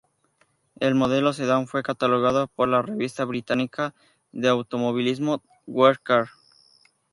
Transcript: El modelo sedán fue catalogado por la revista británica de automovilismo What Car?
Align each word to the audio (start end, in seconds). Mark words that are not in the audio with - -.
El 0.79 0.95
modelo 0.95 1.31
sedán 1.31 1.67
fue 1.67 1.83
catalogado 1.83 2.47
por 2.47 2.67
la 2.67 2.81
revista 2.81 3.23
británica 3.23 3.93
de 4.31 4.49
automovilismo 4.49 5.43
What 5.67 5.97
Car? 6.01 6.29